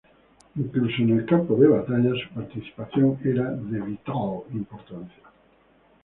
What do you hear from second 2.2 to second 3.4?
participación